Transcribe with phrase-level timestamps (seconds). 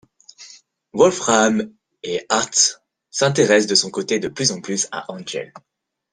[0.93, 5.53] Wolfram & Hart s'intéresse de son côté de plus en plus à Angel.